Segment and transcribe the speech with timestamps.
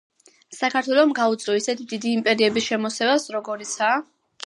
[0.59, 4.05] საქართველომ გაუძლო ისეთი დიდი იმპერიების შემოსევებს, როგორიცაა